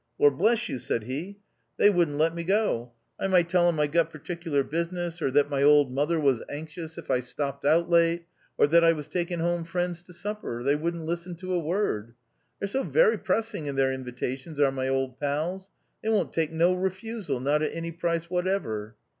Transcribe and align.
"Lor' 0.19 0.31
bless 0.31 0.67
you," 0.67 0.79
said 0.79 1.03
he," 1.03 1.37
they 1.77 1.91
wouldn't 1.91 2.17
200 2.17 2.17
THE 2.17 2.23
OUTCAST 2.25 2.35
let 2.35 2.35
me 2.35 2.43
go. 2.43 2.91
I 3.19 3.27
might 3.27 3.49
tell 3.49 3.67
'em 3.67 3.79
I'd 3.79 3.91
got 3.91 4.09
par 4.09 4.19
ticular 4.19 4.67
business, 4.67 5.21
or 5.21 5.29
that 5.29 5.51
my 5.51 5.61
old 5.61 5.91
mother 5.93 6.19
was 6.19 6.41
anxious 6.49 6.97
if 6.97 7.11
I 7.11 7.19
stopped 7.19 7.63
out 7.65 7.87
late, 7.87 8.25
or 8.57 8.65
that 8.65 8.83
I 8.83 8.93
was 8.93 9.07
taking 9.07 9.37
home 9.37 9.63
friends 9.63 10.01
to 10.01 10.13
supper— 10.15 10.63
they 10.63 10.75
wouldn't 10.75 11.05
listen 11.05 11.35
to 11.35 11.53
a 11.53 11.59
word. 11.59 12.15
They're 12.57 12.67
so 12.67 12.81
wery 12.81 13.19
pressing 13.19 13.67
in 13.67 13.75
their 13.75 13.93
invitations, 13.93 14.59
are 14.59 14.71
my 14.71 14.87
old 14.87 15.19
pals, 15.19 15.69
they 16.01 16.09
won't 16.09 16.33
take 16.33 16.51
no 16.51 16.73
refusal, 16.73 17.39
not 17.39 17.61
at 17.61 17.71
any 17.71 17.91
price 17.91 18.27
whatever." 18.27 18.95